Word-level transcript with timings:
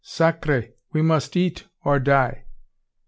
Sacre! 0.03 0.69
we 0.93 1.03
must 1.03 1.37
eat, 1.37 1.67
or 1.83 1.99
die!" 1.99 2.45